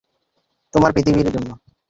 তোমার 0.73 0.91
পৃথিবীর 0.95 1.27
জন্য! 1.27 1.49